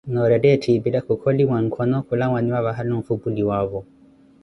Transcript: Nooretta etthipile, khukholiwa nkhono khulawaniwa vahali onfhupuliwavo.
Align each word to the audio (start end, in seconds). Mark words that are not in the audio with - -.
Nooretta 0.11 0.47
etthipile, 0.55 0.97
khukholiwa 1.05 1.57
nkhono 1.65 1.97
khulawaniwa 2.07 2.65
vahali 2.65 2.91
onfhupuliwavo. 2.97 3.79